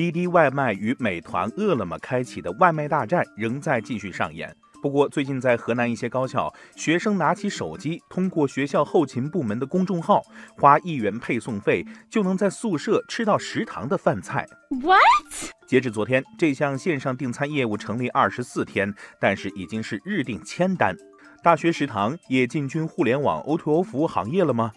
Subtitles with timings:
[0.00, 4.56] 滴滴外卖与美团、饿了么开启的外卖大战仍在继续上演。
[4.80, 10.22] 不过，最近在河南一些高校，学生拿起手机，通过学校后勤部门的公众号，
[10.56, 14.48] 花一元配送费，就能在宿舍吃到食堂的饭菜。
[14.70, 15.52] What？
[15.66, 20.96] 截至昨天，这项线上订餐业务成立二十四天，但是已经是日订千单。
[21.42, 24.72] 大学食堂也进军互联网 O2O 服务行业了吗？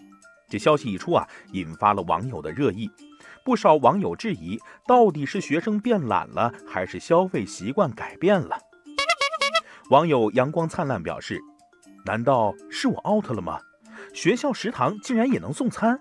[0.50, 2.90] 这消息一出啊，引发了网友的热议。
[3.44, 8.56] 不少网友质疑，到底是学生变懒了，还是消费习惯改变了？
[9.90, 11.38] 网友阳光灿烂表示
[12.06, 13.60] ：“难道是我 out 了吗？
[14.14, 16.00] 学校食堂竟然也能送餐？”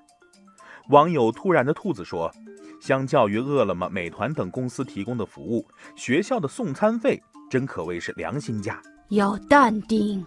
[0.87, 2.31] 网友突然的兔子说
[2.79, 5.67] ：“相较于饿了么、美团等公司提供的服务，
[5.97, 8.81] 学校的送餐费真可谓是良心价。”
[9.11, 10.25] 要淡定。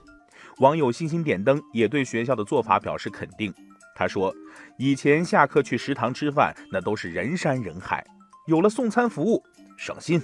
[0.58, 3.52] 网友星星点灯也对学校的做法表示肯定。
[3.98, 4.32] 他说
[4.76, 8.04] ：“以前下课去食堂吃饭，那都是人山人海，
[8.46, 9.42] 有了送餐服务，
[9.78, 10.20] 省心。”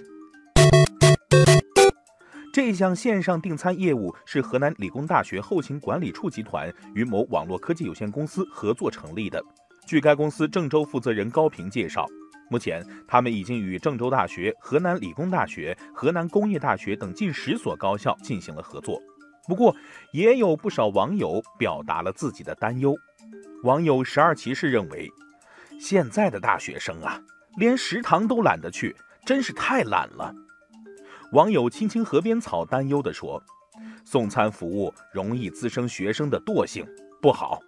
[2.52, 9.42] 这项线上订餐业务是河南理工大学后勤管理处集团与某网络科技有限公司合作成立的。
[9.86, 12.06] 据该公司郑州负责人高平介绍，
[12.50, 19.00] 目前他们已经与郑州大学、河南理工大学、河南工业大学等近十所高校进行了合作。
[19.48, 19.75] 不过，
[20.12, 22.94] 也有不少网友表达了自己的担忧。
[23.62, 25.08] 网友十二骑士认为，
[25.78, 27.20] 现在的大学生啊，
[27.58, 30.34] 连食堂都懒得去，真是太懒了。
[31.30, 33.41] 网友青青河边草担忧地说
[34.04, 36.84] ：“送餐服务容易滋生学生的惰性，
[37.20, 37.60] 不好。”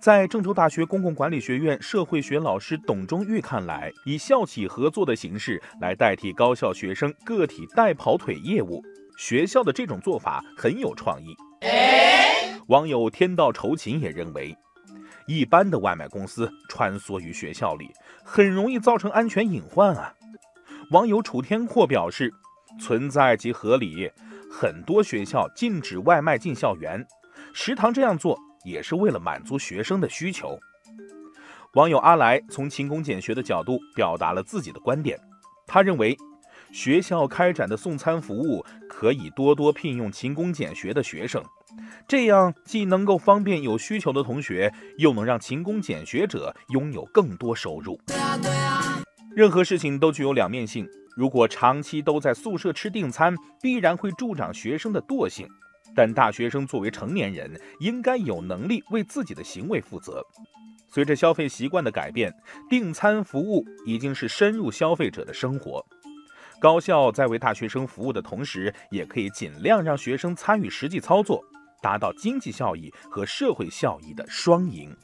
[0.00, 8.82] 在郑州大学公共管理学院社会学老师董忠玉看来，以校企合作的形式来代替高校学生个体带跑腿业务，
[9.18, 11.36] 学校的这种做法很有创意。
[12.70, 14.56] 网友天道酬勤也认为，
[15.26, 17.90] 一般的外卖公司穿梭于学校里，
[18.22, 20.14] 很容易造成安全隐患啊。
[20.92, 22.32] 网友楚天阔表示，
[22.78, 24.08] 存在即合理，
[24.48, 27.04] 很多学校禁止外卖进校园，
[27.52, 30.56] 食堂这样做也是为了满足学生的需求。
[31.74, 35.18] 网友阿来从勤工俭学的角度表达了自己的观点，
[35.66, 36.16] 他认为，
[36.72, 41.42] 学校开展的送餐服务可以多多聘用勤工俭学的学生，
[42.06, 48.00] 这样既能够方便有需求的同学，又能让勤工俭学者拥有更多收入。
[49.34, 50.88] 任何事情都具有两面性。
[51.16, 55.46] 如果长期都在宿舍吃订餐，必然会助长学生的惰性。
[55.94, 60.24] 但大学生作为成年人，应该有能力为自己的行为负责。
[60.88, 62.32] 随着消费习惯的改变，
[62.68, 65.84] 订餐服务已经是深入消费者的生活。
[66.60, 71.42] 高校在为大学生服务的同时，也可以尽量让学生参与实际操作，
[71.80, 74.94] 达到经济效益和社会效益的双赢。